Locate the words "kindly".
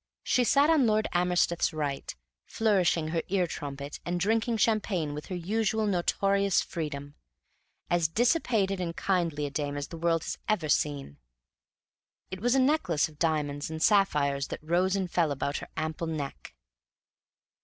8.95-9.45